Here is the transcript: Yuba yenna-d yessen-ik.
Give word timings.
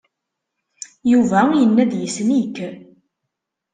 Yuba 1.11 1.39
yenna-d 1.59 1.91
yessen-ik. 1.95 2.57